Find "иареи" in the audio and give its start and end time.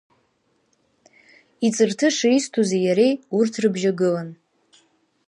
2.85-3.13